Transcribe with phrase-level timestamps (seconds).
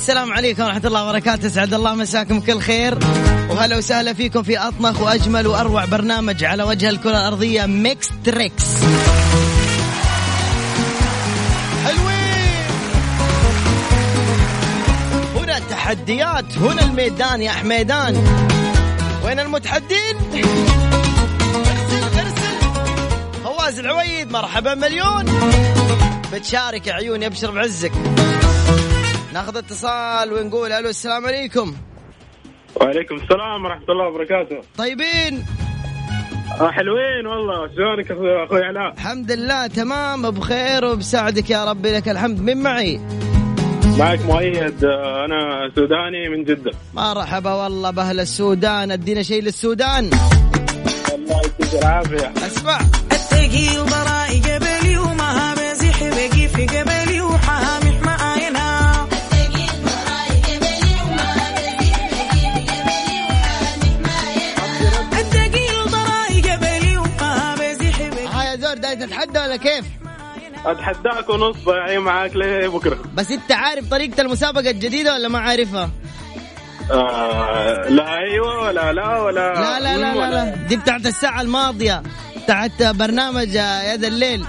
[0.00, 1.48] السلام عليكم ورحمة الله وبركاته.
[1.48, 2.98] سعد الله مساكم كل خير.
[3.50, 8.64] وهلا وسهلا فيكم في أطنخ وأجمل وأروع برنامج على وجه الكرة الأرضية Mix Trix
[11.84, 12.66] حلوين!
[15.36, 18.14] هنا التحديات هنا الميدان يا حميدان
[19.24, 20.16] وين المتحدين؟
[21.54, 22.56] ارسل ارسل.
[23.44, 25.24] فواز العويد مرحبا مليون.
[26.32, 27.92] بتشارك يا عيوني أبشر بعزك.
[29.32, 31.74] ناخذ اتصال ونقول ألو السلام عليكم.
[32.76, 34.60] وعليكم السلام ورحمة الله وبركاته.
[34.78, 35.44] طيبين؟
[36.60, 37.74] آه حلوين والله.
[37.74, 38.10] شلونك
[38.46, 42.40] أخوي علاء؟ الحمد لله تمام بخير وبساعدك يا ربي لك الحمد.
[42.40, 43.00] من معي؟
[43.98, 44.84] معك مؤيد.
[44.84, 46.70] آه، أنا سوداني من جدة.
[46.94, 48.90] مرحبا والله بأهل السودان.
[48.90, 50.10] أدينا شيء للسودان.
[51.14, 52.32] الله يديك العافية.
[52.46, 52.78] أسمع.
[53.12, 56.99] الثقيل ضرائي قبلي وما بزح بقي في قبلي
[69.62, 69.84] كيف؟
[70.66, 72.98] أتحداك ونص ضايعين معاك ليه؟ بكرة.
[73.14, 75.90] بس أنت عارف طريقة المسابقة الجديدة ولا ما عارفها؟
[76.90, 80.54] آه لا أيوه ولا لا ولا لا لا لا لا, لا.
[80.68, 82.02] دي بتاعت الساعة الماضية
[82.44, 83.54] بتاعت برنامج
[83.94, 84.44] يد الليل.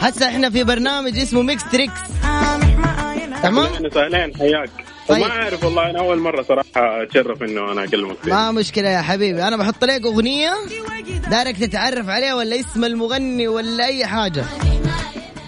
[0.00, 2.00] هسه إحنا في برنامج اسمه ميكس تريكس
[2.78, 4.70] معاينها تمام؟ اهلين حياك.
[5.10, 5.22] طيب.
[5.22, 8.32] وما أعرف والله أنا أول مرة صراحة أتشرف إنه أنا أكلمك فيه.
[8.32, 9.42] ما مشكلة يا حبيبي.
[9.42, 10.52] أنا بحط لك أغنية
[11.30, 14.44] دارك تتعرف عليها ولا اسم المغني ولا أي حاجة.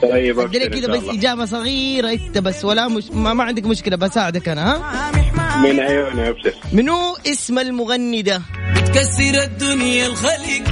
[0.02, 1.12] طيب إن كذا بس الله.
[1.14, 5.12] إجابة صغيرة أنت بس ولا مش ما, ما عندك مشكلة بساعدك أنا ها؟
[5.58, 6.54] من عيوني أبشر.
[6.72, 8.42] منو اسم المغني ده؟
[8.86, 10.62] تكسر الدنيا الخلق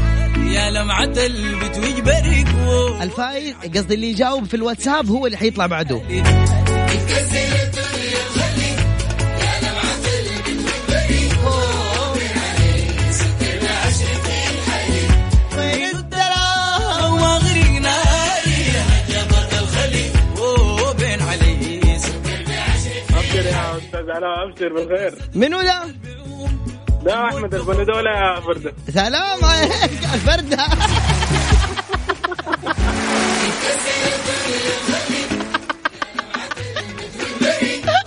[0.52, 2.46] يا لمعة البت ويجبرك.
[3.02, 6.02] الفايز قصدي اللي يجاوب في الواتساب هو اللي حيطلع بعده.
[24.10, 25.14] أستاذ علاء أبشر بالخير.
[25.34, 25.82] منو ده؟
[27.04, 29.82] لا أحمد البندوله يا فرده سلام عليك
[30.14, 30.66] الفردة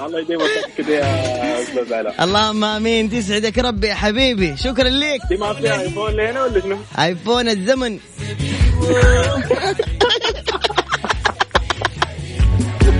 [0.05, 0.41] الله يديمك
[0.77, 2.23] كده يا أستاذ علاء.
[2.23, 3.09] اللهم آمين.
[3.09, 4.57] تسعدك ربي يا حبيبي.
[4.57, 7.99] شكرا لك دي ما فيها ايفون لهنا ولا شنو؟ ايفون الزمن.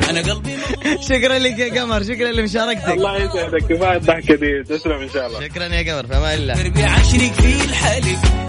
[0.10, 0.63] أنا قلبي
[1.10, 2.90] شكرا لك يا قمر شكرا لمشاركتك.
[2.90, 5.48] الله يسعدك كفايه الضحكه دي تسلم إن شاء الله.
[5.48, 6.54] شكرا يا قمر في أمان الله.
[6.86, 8.44] عشرك في الحلق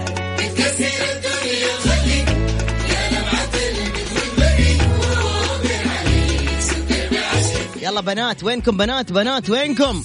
[7.83, 10.03] يلا بنات وينكم بنات؟ بنات وينكم؟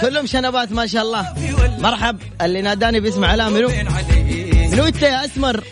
[0.00, 1.34] كلهم شنبات ما شاء الله.
[1.78, 3.68] مرحب اللي ناداني باسم علاء منو
[4.86, 5.64] انت يا أسمر.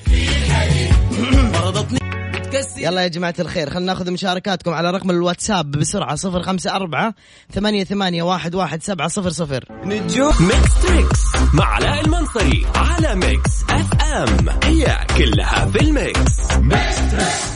[2.52, 7.14] تكسر يلا يا جماعة الخير خلينا ناخذ مشاركاتكم على رقم الواتساب بسرعة صفر خمسة أربعة
[7.54, 9.64] ثمانية ثمانية واحد واحد سبعة صفر صفر.
[9.84, 10.32] نجوم.
[10.40, 11.20] Mix Trix
[11.54, 16.32] مع علاء المنصري على Mix FM هي كلها في ال Mix.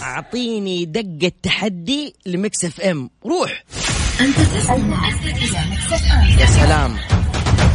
[0.03, 3.65] أعطيني دقة تحدي ل Mix FM روح.
[6.41, 6.97] يا سلام.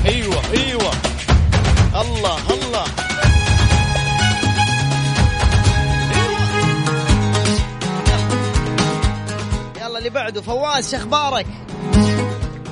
[0.05, 0.91] أيوه أيوه.
[1.95, 3.10] الله الله.
[10.01, 11.45] اللي بعده فواز شخبارك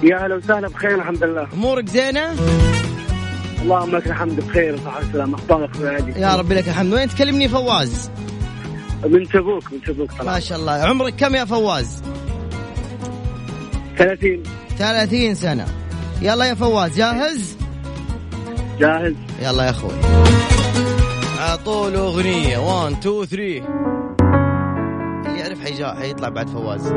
[0.03, 1.47] يا هلا وسهلا بخير الحمد لله.
[1.53, 2.35] أمورك زينة؟
[3.61, 6.93] اللهم لك الحمد بخير وصحة وسلامة أخبارك يا ربي لك الحمد.
[6.93, 8.11] وين تكلمني فواز؟
[9.05, 10.71] من تبوك من تبوك طبعا ما شاء الله.
[10.71, 12.03] عمرك كم يا فواز؟
[13.97, 14.43] 30
[14.77, 15.65] 30 سنة.
[16.21, 17.57] يلا يا فواز جاهز؟
[18.79, 19.13] جاهز.
[19.41, 19.93] يلا يا أخوي.
[21.39, 22.57] اعطوا له أغنية.
[22.57, 23.98] 1 2 3 اللي يعرف
[25.69, 26.93] حيجا حيطلع بعد فواز.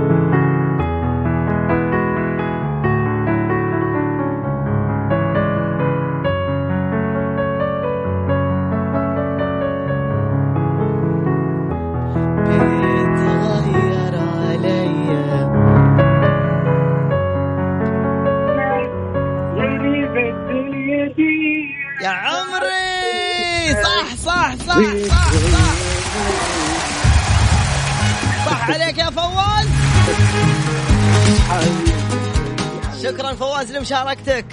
[33.13, 34.47] شكرا فواز لمشاركتك.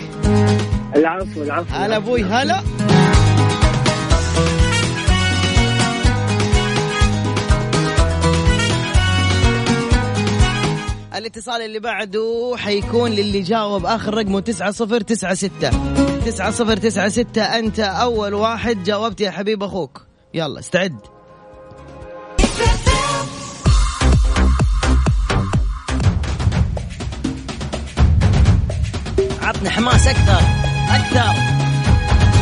[0.95, 1.75] العفو العفو.
[1.75, 2.63] هلا أبوي هلا.
[11.15, 15.49] الاتصال اللي بعده حيكون للي جاوب آخر رقمه 9096
[16.25, 20.01] 9096 أنت أول واحد جاوبت يا حبيب أخوك.
[20.33, 21.18] يلا استعد.
[29.49, 30.41] عطني حماس أكثر.
[30.89, 31.33] أكثر.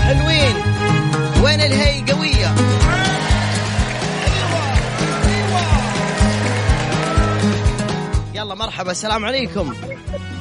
[0.03, 0.55] حلوين.
[1.43, 2.55] وين الهي قوية؟
[8.35, 9.73] يلا مرحبا السلام عليكم.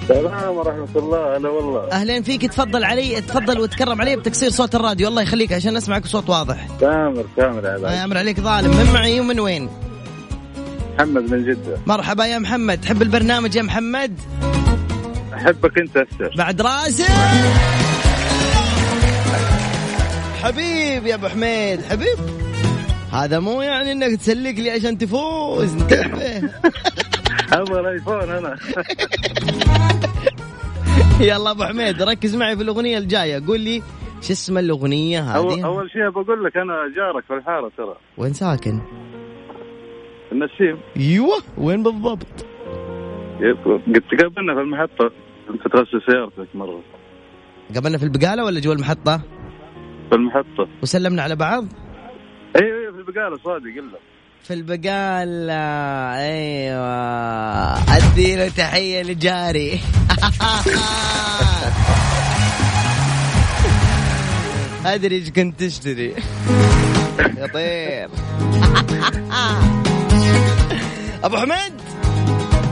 [0.03, 1.93] السلام ورحمة الله هلا والله.
[1.93, 5.09] أهلين فيك تفضل علي تفضل وتكرم علي بتكسير صوت الراديو.
[5.09, 6.67] الله يخليك عشان نسمعك بصوت واضح.
[6.81, 8.77] تامر تامر ما على يامر عليك ظالم.
[8.77, 9.69] من معي ومن وين؟
[10.95, 11.79] محمد من جدة.
[11.87, 12.81] مرحبا يا محمد.
[12.81, 14.21] تحب البرنامج يا محمد؟
[15.37, 16.35] أحبك أنت أكثر.
[16.39, 17.11] بعد راسك
[20.43, 22.19] حبيب يا أبو حميد حبيب.
[23.13, 25.75] هذا مو يعني إنك تسلك لي عشان تفوز.
[25.83, 26.51] انتبه
[27.53, 28.57] أبغى الآيفون أنا.
[31.21, 33.43] يلا أبو حميد ركز معي في الأغنية الجاية.
[33.47, 33.83] قول لي
[34.23, 37.97] شو اسم الأغنية هذه؟ أول شيء بقول لك أنا جارك في الحارة ترى.
[38.17, 38.81] وين ساكن؟
[40.33, 40.79] النسيم.
[40.97, 42.47] أيوه وين بالضبط؟
[43.41, 45.11] قد تقابلنا في المحطة.
[45.51, 46.83] أنت تغسل سيارتك مرة.
[47.77, 49.21] قبلنا في البقالة ولا جوا المحطة؟
[50.11, 50.69] في المحطة.
[50.83, 51.65] وسلمنا على بعض؟
[52.63, 53.99] أيوه أيوه في البقالة صادق إلا
[54.43, 55.55] في البقالة
[56.15, 57.97] أيوه.
[57.97, 59.81] أدي له تحية لجاري.
[64.87, 66.15] أدري إيش كنت تشتري.
[67.39, 68.09] يا طير.
[71.25, 71.86] أبو حميد؟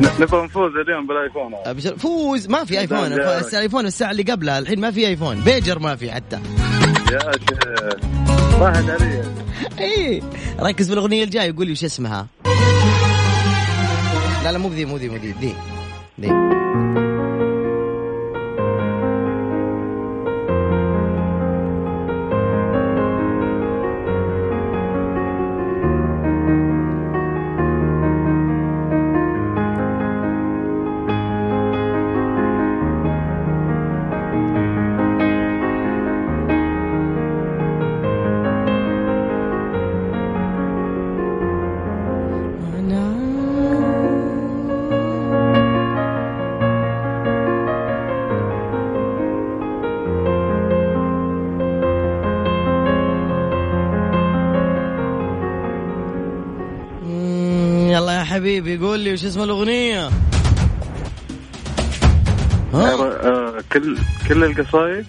[0.01, 1.55] نبغى نفوز اليوم بالآيفون.
[1.55, 1.71] هذا.
[1.71, 1.99] أبشر.
[1.99, 2.49] فوز.
[2.49, 3.09] ما في آيفون.
[3.09, 3.49] لا، لا.
[3.49, 4.59] الآيفون الساعة اللي قبلها.
[4.59, 5.41] الحين ما في آيفون.
[5.41, 6.41] بيجر ما في حتى.
[7.13, 7.59] يا شيخ
[8.61, 9.23] راحت علي.
[9.81, 10.23] إي.
[10.61, 12.27] ركز في الاغنيه الجايه قول لي وش اسمها.
[14.45, 15.55] لا لا مو بذي مو ذي مو ذي ذي.
[16.21, 16.64] ذي.
[58.65, 60.09] يا حبيبي قول لي وش اسم الأغنية؟
[62.75, 65.07] ها؟ آه، كل كل القصايد؟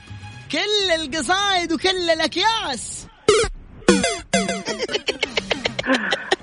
[0.51, 3.07] كل القصايد وكل الأكياس.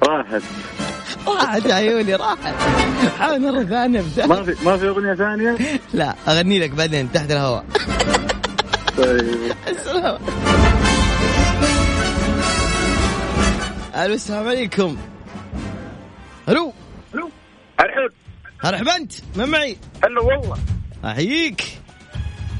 [0.09, 0.43] راحت.
[1.27, 2.55] راحت يا عيوني راحت.
[3.19, 5.57] حاول مرة ثانية ما في ما في أغنية ثانية؟
[5.95, 7.65] لا أغني لك بعدين تحت الهواء.
[8.99, 9.53] طيب.
[9.69, 10.19] السلام
[13.97, 14.97] ألو السلام عليكم.
[16.49, 16.73] ألو
[17.83, 18.09] الحين
[18.65, 19.13] مرحبا أنت.
[19.37, 20.59] من معي؟ هلا والله.
[21.05, 21.63] أحييك.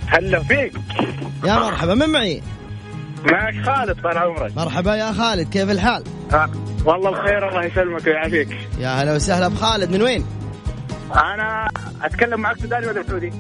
[0.07, 0.73] هلا فيك.
[1.45, 2.43] يا مرحبا من معي؟
[3.25, 4.57] معك خالد طال عمرك.
[4.57, 6.51] مرحبا يا خالد كيف الحال؟ آه،
[6.85, 8.49] والله بخير الله يسلمك ويعافيك.
[8.79, 10.27] يا هلا وسهلا بخالد من وين؟
[11.15, 11.69] أنا
[12.03, 13.33] أتكلم معك سوداني ولا سعودي؟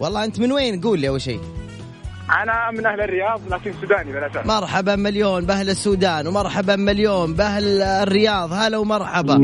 [0.00, 1.40] والله أنت من وين؟ قول لي أول شيء.
[2.42, 8.52] أنا من أهل الرياض لكن سوداني بالاساس مرحبا مليون بأهل السودان ومرحبا مليون بأهل الرياض.
[8.52, 9.42] هلا ومرحبا.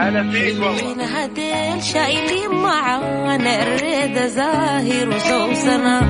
[0.00, 0.94] هلا فيك والله.
[0.94, 6.00] من هديل شايلين معانا الرضا زاهر وسوسنة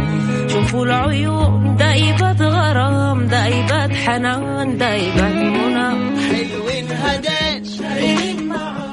[0.48, 7.64] شوفوا العيون دايبة غرام دايبة حنان دايبة منى حلوين هدين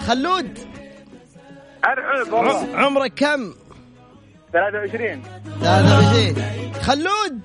[0.08, 0.58] خلود.
[1.86, 2.78] أرحب والله.
[2.78, 3.54] ع- عمرك كم؟
[4.54, 5.22] 23
[5.62, 6.36] 23
[6.82, 7.40] خلود.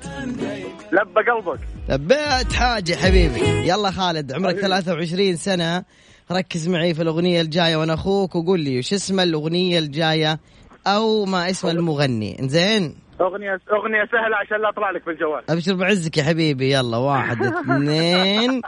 [0.92, 1.60] لبى قلبك.
[1.88, 3.40] لبيت حاجة حبيبي.
[3.68, 5.84] يلا خالد عمرك 23 سنة.
[6.32, 10.38] ركز معي في الأغنية الجاية وأنا أخوك وقول لي وش اسم الأغنية الجاية
[10.86, 15.42] أو ما اسم المغني؟ زين اغنيه أغنية سهلة عشان لا أطلع لك في الجوال.
[15.50, 18.60] أبشر بعزك يا حبيبي يلا واحد اثنين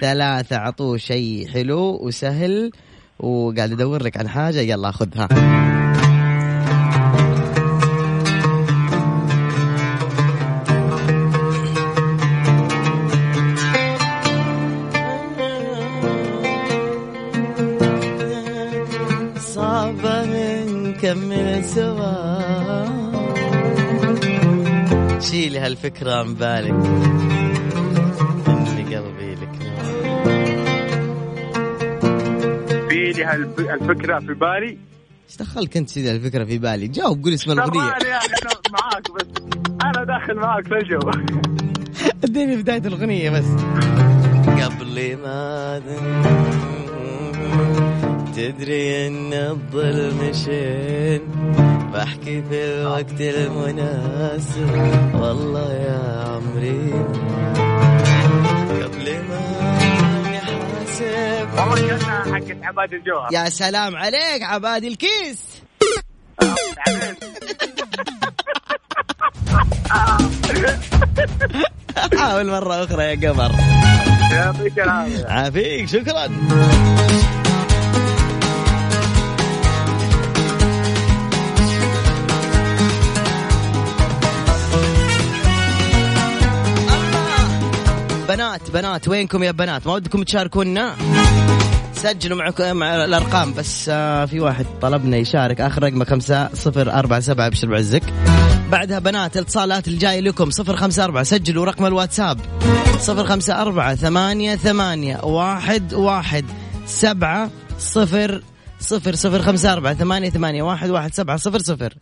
[0.00, 2.70] ثلاثة عطوه شيء حلو وسهل
[3.18, 5.28] وقاعد أدور لك عن حاجة يلا خذها.
[25.30, 26.84] شيلي هالفكرة عن بالك.
[28.46, 29.48] خلي قلبي لك.
[29.62, 29.84] نار.
[32.88, 34.78] في لي هالف- الفكرة في بالي؟
[35.28, 37.80] إيش دخلك أنت كذا الفكرة في بالي؟ جاوب قول اسم الأغنية.
[37.80, 39.26] يعني أنا معاك بس
[39.82, 41.10] أنا داخل معاك في الجو
[42.24, 43.44] أديني بداية الأغنية بس.
[44.64, 45.80] قبل ما
[48.36, 51.20] تدري إن الظلم شين؟
[51.94, 54.70] بحكي في الوقت المناسب.
[55.14, 56.90] والله يا عمري.
[58.82, 59.40] قبل ما
[60.32, 63.28] نحاسب والله كنا حقت عباد الجوهر.
[63.32, 65.62] يا سلام عليك عبادي الكيس.
[72.18, 73.52] حاول مرة أخرى يا قمر.
[74.32, 75.26] يعطيك العافية.
[75.26, 76.28] عافيك شكرا.
[88.34, 90.96] بنات بنات وينكم يا بنات؟ ما ودكم تشاركونا؟
[91.92, 95.60] سجلوا معكم مع الأرقام بس آه، في واحد طلبنا يشارك.
[95.60, 96.04] آخر رقمه
[97.20, 98.02] سبعة أبشر بعزك.
[98.70, 100.50] بعدها بنات الاتصالات الجاية لكم.
[100.50, 101.22] صفر خمسة أربعة.
[101.22, 102.40] سجلوا رقم الواتساب.
[102.98, 106.44] صفر خمسة أربعة ثمانية ثمانية واحد واحد
[106.86, 108.42] سبعة صفر
[108.80, 111.94] صفر صفر خمسة أربعة ثمانية ثمانية واحد واحد سبعة صفر صفر.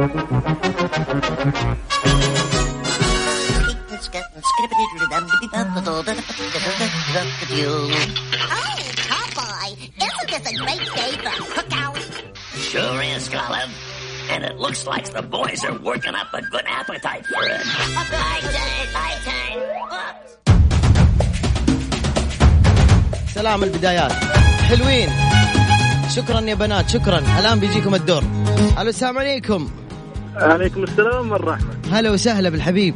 [0.00, 0.06] Oh,
[9.10, 11.96] Popeye, isn't this a great day for a cookout?
[12.70, 13.68] Sure is, Colin.
[14.30, 17.60] And it looks like the boys are working up a good appetite for it.
[17.60, 19.60] I turn, I turn.
[23.34, 24.12] سلام البدايات
[24.68, 25.08] حلوين
[26.16, 28.22] شكرا يا بنات شكرا الآن بيجيكم الدور
[28.78, 29.70] ألو السلام عليكم
[30.36, 31.70] عليكم السلام والرحمة.
[31.92, 32.94] هلا وسهلا بالحبيب.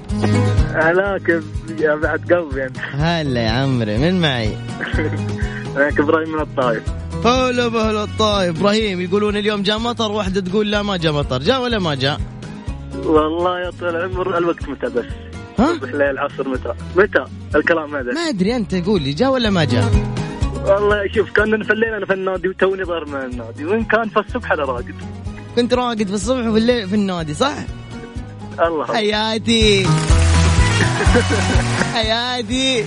[0.74, 1.42] هلاك
[1.78, 4.56] يا بعد قلبي أنت؟ هلا يا عمري من معي؟
[5.76, 6.82] معك إبراهيم من الطايف.
[7.24, 8.58] هلا بهلا الطايف.
[8.58, 11.38] إبراهيم يقولون اليوم جاء مطر واحدة تقول لا ما جاء مطر.
[11.38, 12.20] جاء ولا ما جاء؟
[13.04, 15.04] والله يا طويل العمر الوقت متى بس؟
[15.58, 17.24] ها؟ ليل العصر متى؟ متى
[17.54, 19.84] الكلام هذا؟ ما أدري أنت قول لي جاء ولا ما جاء؟
[20.66, 24.52] والله شوف كنا فلينا أنا في النادي وتوني ظهر من النادي وين كان في الصبح
[24.52, 24.94] أنا راقد.
[25.56, 27.56] كنت راقد في الصبح وفي الليل في النادي صح؟
[28.60, 28.86] الله.
[28.86, 29.86] حياتي.
[31.94, 32.84] حياتي.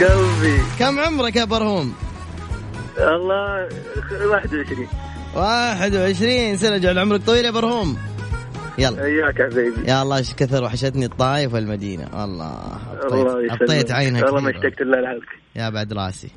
[0.00, 0.58] قلبي.
[0.78, 1.94] كم عمرك يا برهوم؟
[2.98, 3.68] الله
[4.30, 4.88] 21
[5.34, 7.98] 21 سنة جعل عمرك طويل يا برهوم.
[8.78, 9.04] يلا.
[9.04, 9.90] اياك يا حبيبي.
[9.90, 12.24] يا الله إيش كثر وحشتني الطايف والمدينة.
[12.24, 12.78] الله
[13.12, 14.24] الله يسلمك.
[14.24, 14.50] والله ما.
[14.50, 16.30] اشتقت إلا لك يا بعد راسي.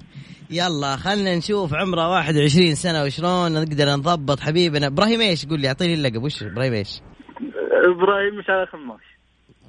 [0.50, 4.88] يلا خلنا نشوف عمره 21 سنة وشلون نقدر نضبط حبيبنا.
[4.88, 6.24] إبراهيم إيش؟ قول لي أعطيني اللقب.
[6.24, 7.02] وش إبراهيم إيش؟
[7.96, 9.02] إبراهيم مش على خماش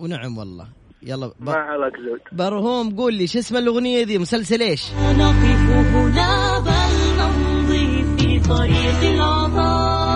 [0.00, 0.68] ونعم والله.
[1.02, 1.32] يلا ب...
[1.40, 2.20] ما عليك زود.
[2.32, 5.60] برهوم قول لي شو اسم الأغنية ذي؟ مسلسل إيش؟ نقف
[5.94, 10.10] هنا بل نمضي في طريق العطاء.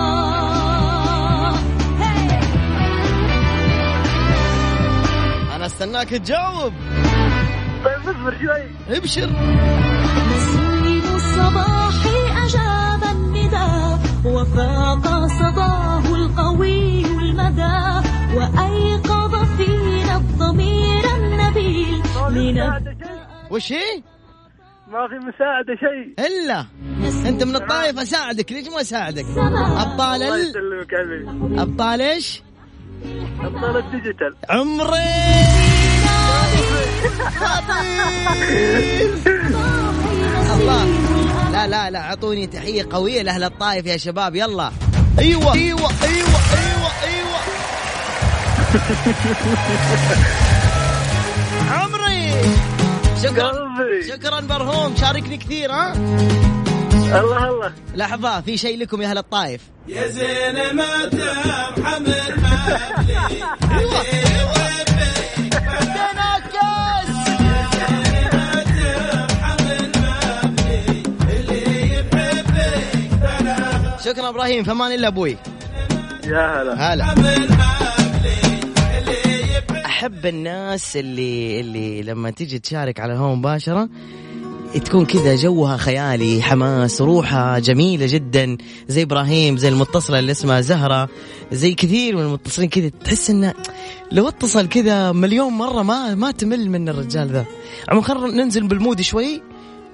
[5.55, 6.73] أنا أستناك تجاوب.
[7.85, 8.97] طيب اصبر شوي.
[8.97, 9.29] ابشر.
[11.35, 12.05] الصباح
[12.43, 24.03] أجاب النداء وفاق صداه القوي المدى وأيقظ فينا الضمير النبيل لنبدأ وش هي؟
[24.87, 26.25] ما في مساعدة شيء.
[26.25, 26.65] إلا.
[27.29, 30.41] أنت من الطايف اساعدك ليش ما اساعدك أبطال الله ال...
[30.41, 32.41] يسلمك يا حبيبي أبطال إيش؟
[33.41, 34.35] أبطال الديجيتال.
[34.49, 34.97] عمري.
[40.55, 41.14] الله
[41.55, 44.71] لا لا لا اعطوني تحية قوية لأهل الطايف يا شباب يلا.
[45.19, 47.39] أيوه أيوه أيوه أيوه أيوه.
[51.79, 52.31] عمري.
[53.23, 53.51] شكرا
[54.09, 55.93] شكرا برهوم شاركني كثير ها؟
[57.21, 57.73] الله الله.
[57.95, 62.03] لحظة في شيء لكم يا أهل الطايف يا زينة ما ترحم
[62.41, 62.85] ما
[74.05, 75.37] شكرا إبراهيم فمان إلا أبوي.
[76.23, 76.93] يا هلا.
[76.93, 77.05] هلا.
[79.85, 83.89] أحب الناس اللي اللي لما تيجي تشارك على الهواء مباشرة
[84.85, 88.57] تكون كذا جوها خيالي حماس روحها جميلة جدا.
[88.87, 91.09] زي إبراهيم زي المتصلة اللي اسمها زهرة
[91.51, 92.89] زي كثير من المتصلين كذا.
[92.89, 93.53] تحس إنه
[94.11, 97.45] لو اتصل كذا مليون مرة ما ما تمل من الرجال ذا.
[97.89, 99.41] عمو خلينا ننزل بالمود شوي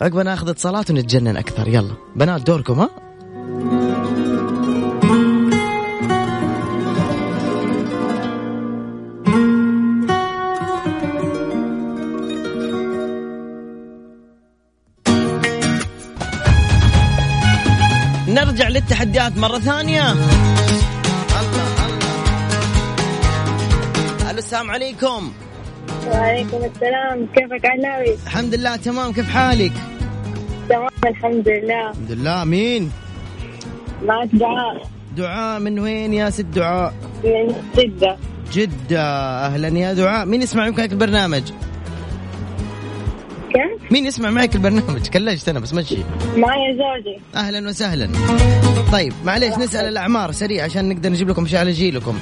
[0.01, 1.67] عقب ناخذ اتصالات ونتجنن أكثر.
[1.67, 2.89] يلا بنات دوركم ها؟
[18.51, 20.11] نرجع للتحديات مرة ثانية.
[20.11, 20.27] الله
[21.85, 22.31] الله.
[24.31, 25.31] ألو السلام عليكم.
[26.07, 27.27] وعليكم السلام.
[27.35, 29.13] كيفك علاوي؟ الحمد لله تمام.
[29.13, 29.71] كيف حالك؟
[30.69, 31.89] تمام الحمد لله.
[31.89, 32.91] الحمد لله مين
[34.03, 36.93] معك دعاء؟ دعاء من وين يا ست دعاء؟
[37.23, 38.17] من جدة.
[38.53, 39.03] جدة.
[39.45, 40.25] أهلا يا دعاء.
[40.25, 41.43] مين يسمع معك البرنامج؟
[43.53, 45.97] كيف؟ مين يسمع معك البرنامج؟ كلجت أنا بس مشي
[46.37, 47.21] معي زوجي.
[47.35, 48.09] أهلا وسهلا.
[48.91, 52.19] طيب معليش نسأل الأعمار سريع عشان نقدر نجيب لكم شيء على جيلكم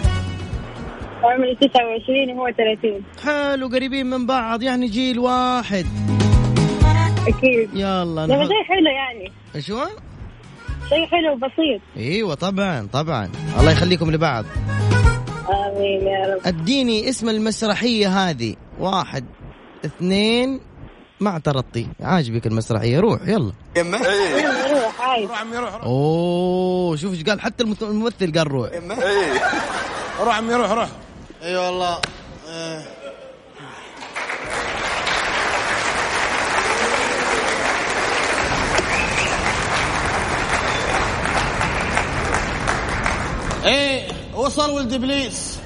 [1.24, 5.86] عمري 29 وهو 30 حلو قريبين من بعض يعني جيل واحد.
[7.27, 7.69] أكيد.
[7.74, 9.31] يلا نحط شيء حلو يعني.
[9.62, 9.79] شو؟
[10.89, 11.81] شيء حلو وبسيط.
[11.98, 13.29] إيوه طبعا طبعا.
[13.59, 14.45] الله يخليكم لبعض.
[15.50, 16.41] آمين يا رب.
[16.45, 18.55] أديني اسم المسرحية هذه.
[18.79, 19.25] واحد
[19.86, 20.59] اثنين
[21.19, 23.51] ما اعترضتي عاجبك المسرحية؟ روح يلا.
[23.77, 25.29] يلا روح عايز
[25.83, 27.41] أوه شوف إيش قال.
[27.41, 28.69] حتى الممثل قال روح.
[30.21, 30.89] روح عمي روح روح.
[31.43, 32.01] إي والله.
[43.65, 45.59] إيه وصل ولد إبليس.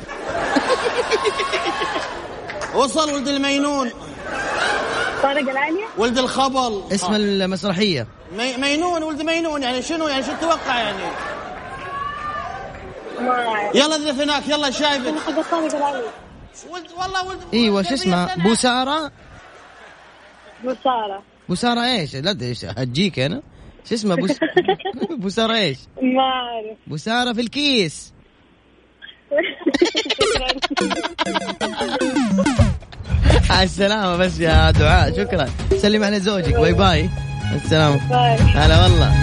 [2.76, 3.92] وصل ولد المينون.
[5.24, 6.84] طارق العالية ولد الخبل.
[6.92, 8.08] اسم المسرحية.
[8.38, 11.04] مي مينون ولد مينون يعني شنو يعني شو تتوقع يعني؟
[13.20, 15.14] ما يلا ذي هناك يلا شايفك.
[15.20, 16.08] حق طارق العالية
[16.70, 19.12] ولد والله ولد أيوه شو اسمها بوسارة؟
[20.66, 23.42] بسارة بوسارة إيش؟ لا إيش؟ هتجيك أنا.
[23.90, 24.32] شو اسمها بوس...
[25.22, 26.78] بوسارة إيش؟ ما أعرف.
[26.88, 28.14] بوسارة في الكيس.
[33.54, 35.46] على السلامة بس يا دعاء شكرا.
[35.78, 37.10] سلم على زوجك باي باي.
[37.56, 38.10] السلامة.
[38.10, 38.38] باي.
[38.38, 39.14] هلا والله.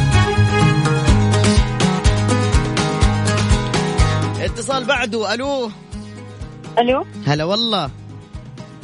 [4.44, 5.70] اتصال بعده ألو؟
[6.78, 7.90] ألو؟ هلا والله.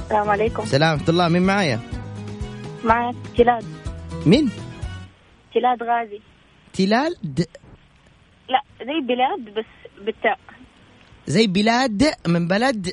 [0.05, 0.65] السلام عليكم.
[0.65, 1.81] سلام ورحمة الله مين معايا؟
[2.85, 3.65] معك جلاد
[4.27, 4.51] مين؟
[5.55, 6.21] جلاد غازي.
[6.73, 7.41] تلال د...
[8.49, 9.65] لا زي بلاد بس
[10.05, 10.39] بالتاء.
[11.27, 12.93] زي بلاد من بلد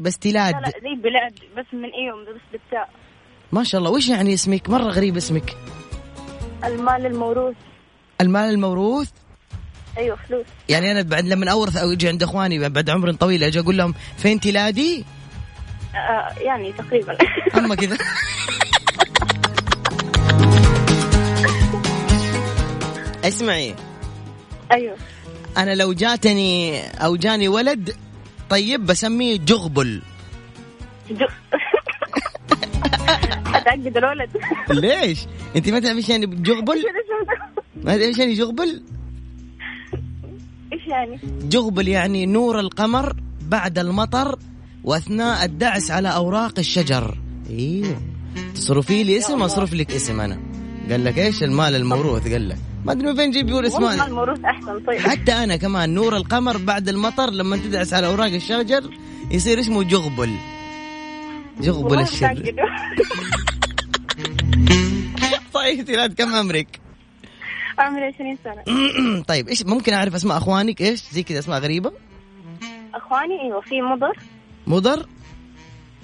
[0.00, 2.88] بس تلاد لا لا زي بلاد بس من ايوم بس بالتاء.
[3.52, 3.90] ما شاء الله.
[3.90, 5.56] وش يعني اسمك؟ مرة غريب اسمك.
[6.64, 7.54] المال الموروث.
[8.20, 9.10] المال الموروث؟
[9.98, 10.46] أيوه فلوس.
[10.68, 13.94] يعني أنا بعد لما أورث أو أجي عند إخواني بعد عمر طويل أجي أقول لهم
[14.18, 15.04] فين تلادي؟
[15.94, 17.16] آه يعني تقريبا.
[17.58, 17.96] أما كذا.
[23.24, 23.74] اسمعي.
[24.72, 24.96] أيوه.
[25.56, 27.96] أنا لو جاتني أو جاني ولد
[28.54, 30.02] طيب بسميه جغبل.
[33.54, 34.30] أتأكد الولد
[34.70, 36.84] ليش؟ أنت ما تعرف إيش يعني جغبل؟
[37.76, 38.82] ما تعرف إيش يعني جغبل؟
[40.72, 44.38] إيش يعني؟ جغبل يعني نور القمر بعد المطر
[44.84, 47.18] وأثناء الدعس على أوراق الشجر
[47.50, 48.00] أيوه
[48.54, 50.53] تصرفي لي اسم أصرف لك اسم أنا
[50.90, 52.58] قال لك إيش المال الموروث؟ قال لك.
[52.84, 54.98] ما أدري من فين جيب يقول والله اسماء الموروث أحسن طيب.
[54.98, 58.90] حتى أنا كمان نور القمر بعد المطر لما تدعس على أوراق الشجر
[59.30, 60.34] يصير اسمه جغبل.
[61.60, 62.34] جغبل الشر.
[65.54, 66.80] طيب تلاد كم عمرك؟
[67.78, 68.64] عمري 20 سنة.
[69.30, 71.92] طيب إيش ممكن أعرف أسماء أخوانك؟ إيش؟ زي كذا أسماء غريبة؟
[72.94, 74.18] أخواني؟ أيوه في مضر.
[74.66, 75.06] مضر؟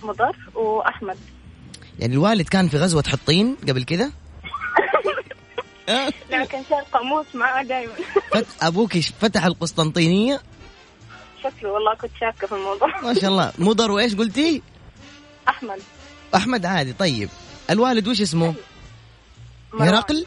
[0.02, 1.16] مضر وأحمد.
[1.98, 4.10] يعني الوالد كان في غزوة حطين قبل كذا؟
[6.30, 7.92] لكن شال قاموس معاه دائما
[8.32, 8.46] فت...
[8.62, 10.40] أبوك فتح القسطنطينية
[11.44, 14.62] شكله والله كنت شاكة في الموضوع ما شاء الله مضر وإيش قلتي؟
[15.48, 15.78] أحمد
[16.34, 17.28] أحمد عادي طيب
[17.70, 18.54] الوالد وش اسمه؟
[19.80, 20.26] هرقل؟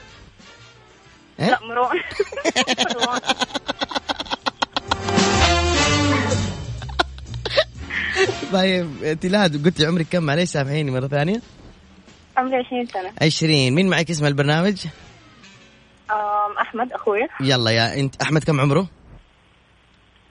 [1.40, 2.00] إيه؟ لا مروان.
[8.54, 11.42] طيب تلاد قلت عمرك كم معليش سامحيني مرة ثانية؟
[12.38, 14.78] عمري 20 سنة 20 مين معك اسم البرنامج؟
[16.62, 17.28] أحمد أخويا.
[17.42, 18.88] يلا يا أنت أحمد كم عمره؟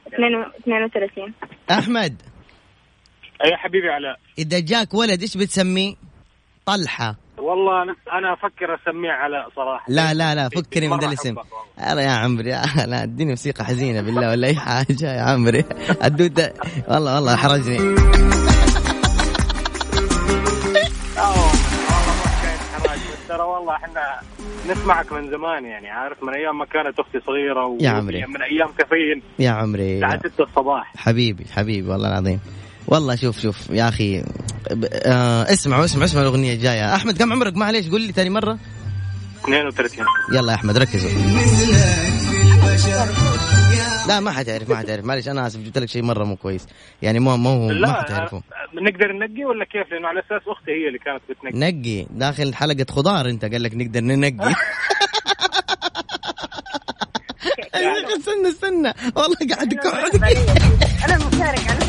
[0.08, 1.32] 32
[1.70, 2.22] أحمد.
[3.44, 4.18] يا حبيبي علاء.
[4.38, 5.94] إذا جاك ولد إيش بتسميه؟
[6.66, 7.16] طلحة.
[7.38, 9.84] والله أنا أنا أفكر أسميه علاء صراحة.
[9.88, 11.34] لا لا لا فكني من ذا الاسم.
[11.78, 15.64] يا عمري يا- لا اديني موسيقى حزينة بالله ولا أي حاجة يا عمري.
[16.04, 16.52] الدود
[16.88, 17.78] والله والله حرجني.
[23.28, 24.20] ترى والله إحنا
[24.68, 28.26] نسمعك من زمان يعني عارف؟ من أيام ما كانت أختي صغيرة و- يا عمري.
[28.26, 29.22] من أيام كافيين.
[29.38, 29.94] يا عمري.
[29.94, 30.92] الساعة 6 الصباح.
[30.96, 32.40] حبيبي حبيبي والله العظيم.
[32.86, 34.24] والله شوف شوف يا أخي
[35.04, 36.94] آه اسمعوا اسمعوا اسمعوا الأغنية الجاية.
[36.94, 38.58] أحمد كم عمرك؟ معليش قول لي ثاني مرة.
[39.44, 41.10] 32 يلا يا أحمد ركزوا.
[44.08, 46.66] لا ما حتعرف ما حتعرف معلش أنا آسف جبت لك شيء مرة مو كويس.
[47.02, 48.42] يعني مو مو ما حتعرفه
[48.74, 51.58] نقدر ننقي ولا كيف؟ لأنه على أساس أختي هي اللي كانت بتنقي.
[51.58, 52.06] نقي.
[52.10, 54.50] داخل حلقة خضار أنت قال لك نقدر ننقي.
[57.74, 58.92] يا أخي استنى استنى.
[59.16, 59.74] والله قاعد
[61.04, 61.84] أنا المشارك على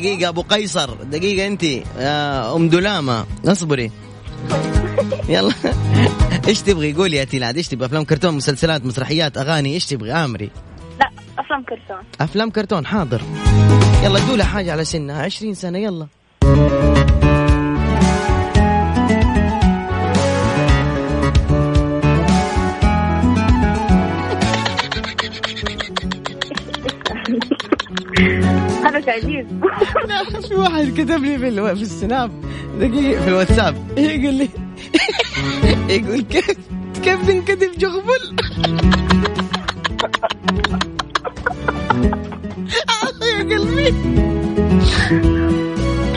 [0.00, 0.94] دقيقة أبو قيصر.
[0.94, 1.62] دقيقة أنت.
[1.62, 3.26] يا أم دلامة.
[3.44, 3.90] اصبري.
[5.28, 5.52] يلا.
[6.48, 7.56] إيش تبغي؟ قولي يا تيلاد.
[7.56, 9.74] إيش تبغي؟ أفلام كرتون مسلسلات مسرحيات أغاني.
[9.74, 10.50] إيش تبغي؟ آمري.
[11.00, 12.04] لا أفلام كرتون.
[12.20, 12.86] أفلام كرتون.
[12.86, 13.22] حاضر.
[14.04, 15.22] يلا ادوا لها حاجة على سنها.
[15.22, 15.78] 20 سنة.
[15.78, 16.06] يلا.
[29.00, 29.46] تعجيز
[30.08, 31.74] لا في واحد كتب لي في.
[31.76, 32.30] في السناب.
[32.80, 33.98] دقيقة في الواتساب.
[33.98, 34.48] يقول لي
[35.96, 36.50] يقول كيف
[37.04, 38.30] كيف تنكتب جغبل
[42.90, 43.88] آه يا قلبي.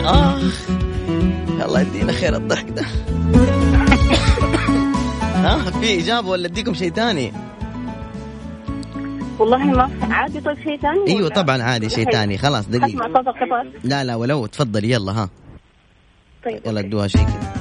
[0.04, 0.38] آه
[1.64, 2.82] الله يدينا خير الضحك ده.
[5.44, 7.32] ها في إجابة ولا أديكم شيء ثاني
[9.38, 14.14] والله ما عادي طيب شيء ثاني ولا؟ طبعا عادي شيء ثاني خلاص القطار لا لا
[14.14, 15.28] ولو تفضلي يلا ها
[16.44, 17.54] طيب يلا ادوها شيء كذا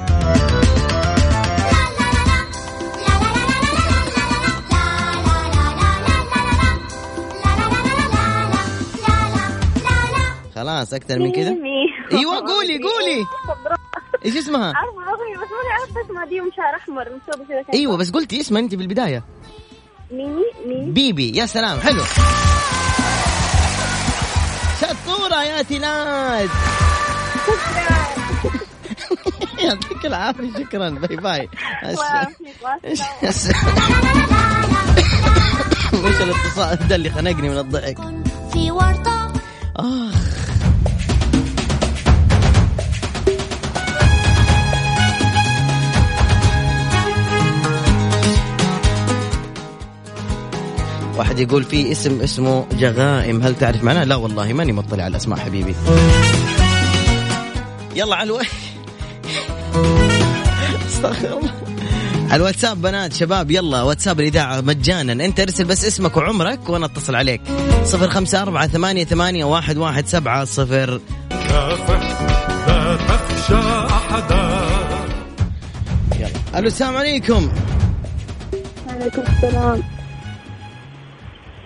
[10.55, 11.55] خلاص أكثر من كذا.
[12.12, 13.25] أيوه قولي قولي
[14.25, 17.73] إيش اسمها عارفه الاغنيه بس ماني عارفه اسمها دي وشعر احمر مسوي كذا كذا.
[17.73, 19.23] أيوه بس قلتي اسمها انت بالبدايه
[20.13, 22.04] ميمي ميمي baby يا سلام حلو.
[24.82, 26.49] شطورة يا تلاد
[29.63, 30.89] يعطيك العافية شكرا.
[30.89, 31.49] bye bye.
[36.04, 37.97] وش الاتصال ده اللي خنقني من الضحك؟
[38.54, 39.34] في ورطة.
[39.76, 40.42] آخ.
[51.34, 55.39] واحد يقول في اسم اسمه جغائم هل تعرف معناه؟ لا والله ماني مطلع على الأسماء
[55.39, 55.76] حبيبي.
[57.96, 58.39] يلا على.
[60.88, 61.52] استغفر الله.
[62.30, 67.15] على الواتساب بنات شباب يلا واتساب الإذاعة مجانا أنت ارسل بس اسمك وعمرك وأنا أتصل
[67.15, 67.41] عليك
[67.84, 71.00] صفر خمسة أربعة ثمانية, ثمانية واحد, واحد سبعة صفر
[71.32, 73.56] لا تخشى
[73.88, 74.65] أحدا
[76.19, 77.52] يلا ألو السلام عليكم
[78.89, 79.84] عليكم السلام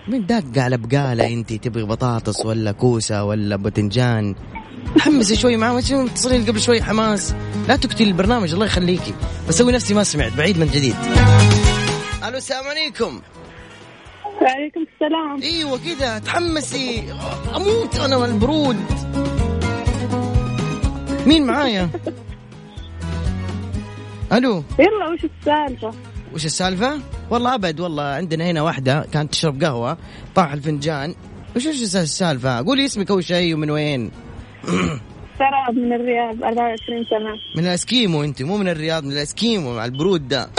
[0.08, 4.34] من دق على بقالة أنت تبغي بطاطس ولا كوسة ولا باذنجان
[4.98, 7.34] حمسي شوي معاه متصلين قبل شوي حماس؟
[7.68, 9.14] لا تقتلي البرنامج الله يخليكي.
[9.48, 10.96] بسوي نفسي ما سمعت بعيد من جديد.
[12.28, 13.20] ألو السلام عليكم.
[14.42, 15.42] وعليكم السلام.
[15.42, 17.04] إيوه كذا تحمسي.
[17.56, 18.76] أموت أنا والبرود.
[21.26, 21.82] مين معايا؟
[24.32, 24.64] ألو.
[24.78, 25.92] يلا وش السالفة؟
[26.34, 29.98] وش السالفة؟ والله أبد والله عندنا هنا واحدة كانت تشرب قهوة
[30.34, 31.14] طاح الفنجان.
[31.56, 34.10] وش وش السالفة؟ قولي اسمك أول شيء ومن وين؟
[35.38, 37.38] سراب من الرياض 24 سنة.
[37.56, 40.50] من الأسكيمو أنت مو من الرياض من الأسكيمو مع البرود ده.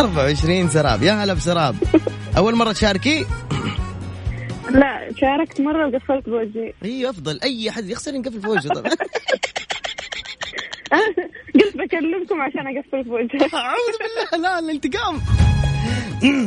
[0.00, 1.76] 24 سراب يا هلا بسراب.
[2.36, 3.26] أول مرة تشاركي؟
[4.70, 6.72] لا شاركت مرة وقفلت بوجهي.
[6.84, 8.92] اي أفضل أي أحد يخسر ينقفل في وجهه طبعا.
[11.54, 14.48] قلت بكلمكم عشان أقفل في وجهي أعوذ بالله.
[14.48, 15.20] لا الانتقام.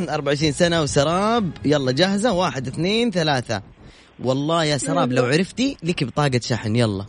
[0.08, 1.50] 24 سنة وسراب.
[1.64, 3.62] يلا جاهزة؟ واحد اثنين ثلاثة.
[4.24, 6.76] والله يا سراب لو عرفتي لك بطاقة شحن.
[6.76, 7.04] يلا.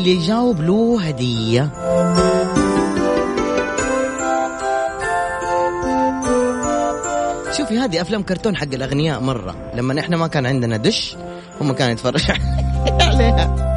[0.00, 1.70] اللي يجاوب له هدية.
[7.52, 9.72] شوفي هذه أفلام كرتون حق الأغنياء مرة.
[9.74, 11.16] لما إحنا ما كان عندنا دش
[11.60, 12.36] هم كانوا يتفرجوا
[13.00, 13.56] عليها.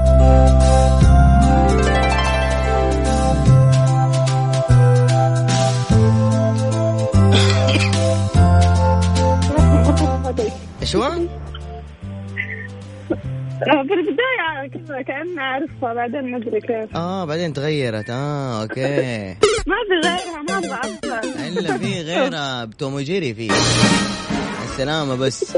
[10.96, 11.10] هو؟
[13.60, 18.10] في البداية كذا كأني أعرفها بعدين ما أدري كيف آه بعدين تغيرت.
[18.10, 19.28] آه أوكي.
[19.68, 23.52] ما في غيرها ما بعرفها إلا في غيرها بتوم وجيري في.
[24.64, 25.58] السلامة بس.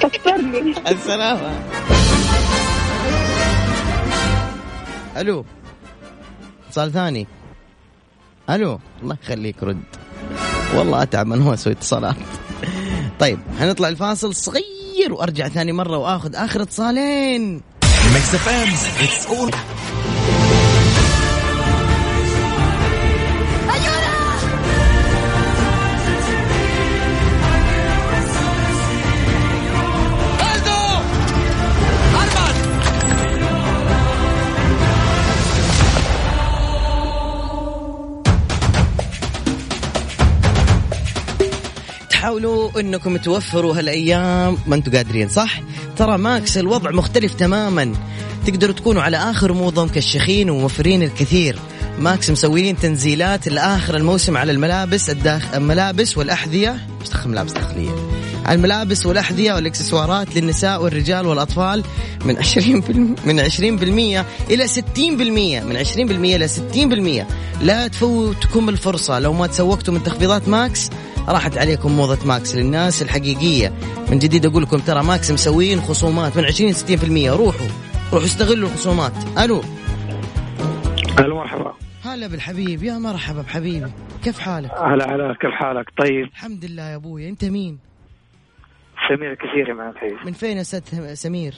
[0.00, 1.60] كسرني السلامة.
[5.16, 5.44] ألو.
[6.68, 7.26] اتصال ثاني.
[8.50, 8.80] ألو.
[9.02, 9.82] الله يخليك رد.
[10.74, 12.16] والله أتعب من هو أسوي اتصالات.
[13.18, 17.60] طيب حنطلع الفاصل صغير وأرجع ثاني مرة وآخذ آخر اتصالين.
[18.14, 18.68] Mix FM
[19.04, 19.50] it's all
[42.38, 44.58] تحاولوا إنكم توفروا هالأيام.
[44.66, 45.60] ما أنتم قادرين صح؟
[45.96, 47.92] ترى ماكس الوضع مختلف تماما.
[48.46, 51.58] تقدروا تكونوا على آخر موضة مكشخين وموفرين الكثير.
[51.98, 55.54] ماكس مسويين تنزيلات لآخر الموسم على الملابس الداخ...
[55.54, 56.86] الملابس والأحذية.
[57.02, 57.90] استخدم ملابس داخلية.
[58.48, 61.84] الملابس والأحذية والإكسسوارات للنساء والرجال والأطفال
[62.24, 64.80] من 20 من 20% إلى 60%
[65.64, 69.18] من 20% إلى 60% لا تفوتكم الفرصة.
[69.18, 70.90] لو ما تسوقتوا من تخفيضات ماكس
[71.28, 73.72] راحت عليكم موضة ماكس للناس الحقيقية.
[74.10, 77.66] من جديد أقول لكم ترى ماكس مسوين خصومات من 20 60% روحوا.
[78.12, 79.12] روحوا استغلوا الخصومات.
[79.38, 79.60] ألو.
[81.18, 81.74] هلا مرحبا.
[82.04, 82.82] هلا بالحبيب.
[82.82, 83.92] يا مرحبا بحبيبي.
[84.24, 86.24] كيف حالك؟ هلا هلا كيف حالك؟ طيب.
[86.24, 87.28] الحمد لله يا أبوي.
[87.28, 87.78] أنت مين؟
[89.08, 91.54] سمير كثير معك حبيبي من فين يا أستاذ سمير؟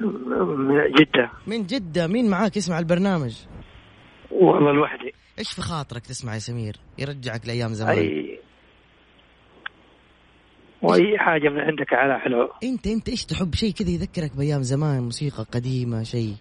[0.00, 1.30] من جدة.
[1.46, 2.06] من جدة.
[2.06, 3.36] مين معاك؟ يسمع البرنامج.
[4.30, 5.14] والله لوحدي.
[5.38, 7.98] إيش في خاطرك تسمع يا سمير؟ يرجعك لأيام زمان.
[7.98, 8.37] أي
[10.82, 12.50] وأي حاجة من عندك على حلو.
[12.64, 16.34] انت أنت إيش تحب شيء كذا يذكرك بأيام زمان؟ موسيقى قديمة شيء.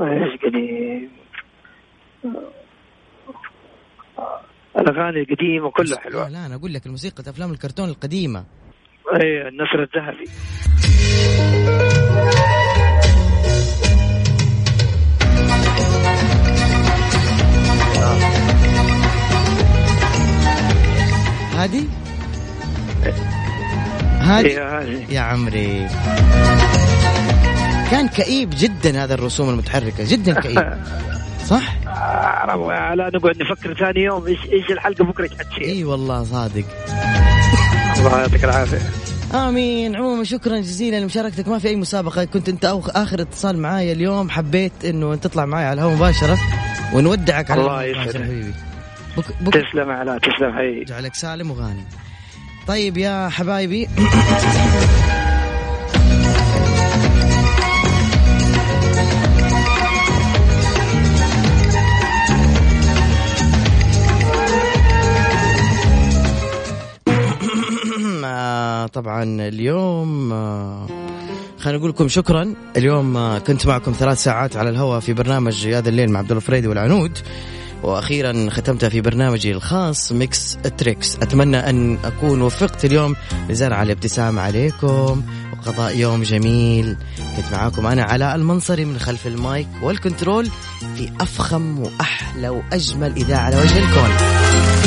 [0.00, 1.10] إيش قديم؟
[4.78, 6.28] الأغاني القديمة كلها حلوة.
[6.28, 8.44] لا, أنا أقول لك الموسيقى أفلام الكرتون القديمة.
[9.14, 10.24] اي النسر الذهبي.
[21.62, 21.84] هادي؟
[24.20, 24.48] هادي.
[24.48, 25.88] إيه، هذه يا عمري.
[27.90, 30.74] كان كئيب جدا هذا الرسوم المتحركة جدا كئيب.
[31.50, 36.24] صح؟ آه، لا نقعد نفكر ثاني يوم إيش إيش الحلقة بكرة إيش حتشيل إي والله
[36.24, 36.64] صادق.
[37.98, 38.78] الله يعطيك العافية.
[39.34, 39.96] آمين.
[39.96, 41.48] عموما شكرا جزيلا لمشاركتك.
[41.48, 42.24] ما في أي مسابقة.
[42.24, 46.38] كنت أنت أو آخر اتصال معايا اليوم حبيت إنه تطلع معايا على الهواء مباشرة
[46.92, 48.16] ونودعك على الله يسعدك.
[48.16, 48.69] حبيبي.
[49.16, 50.52] بك بك تسلم على تسلم.
[50.52, 51.84] حي جعلك سالم وغانم.
[52.66, 53.88] طيب يا حبايبي.
[68.24, 70.86] آه، طبعا اليوم آه،
[71.58, 72.54] خلينا نقول لكم شكرا.
[72.76, 76.68] اليوم آه، كنت معكم ثلاث ساعات على الهواء في برنامج هذا الليل مع عبد الفريدي
[76.68, 77.18] والعنود.
[77.82, 83.16] وأخيرا ختمتها في برنامجي الخاص Mix Trix أتمنى أن أكون وفقت اليوم
[83.48, 86.96] لزرع الابتسام عليكم وقضاء يوم جميل.
[87.36, 90.48] كنت معاكم أنا علاء المنصري من خلف ال mic وال control
[90.96, 94.79] في أفخم وأحلى وأجمل إذاعة على وجه الكون.